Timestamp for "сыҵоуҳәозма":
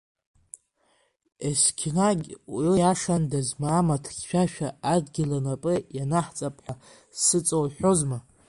7.23-8.17